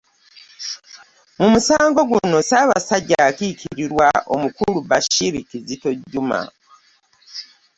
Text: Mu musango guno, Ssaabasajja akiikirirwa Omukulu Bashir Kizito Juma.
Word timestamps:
Mu 1.39 1.47
musango 1.53 2.01
guno, 2.09 2.37
Ssaabasajja 2.41 3.17
akiikirirwa 3.29 4.07
Omukulu 4.33 4.77
Bashir 4.89 5.33
Kizito 5.49 5.89
Juma. 6.11 6.41